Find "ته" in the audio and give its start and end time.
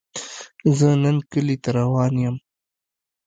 1.63-1.69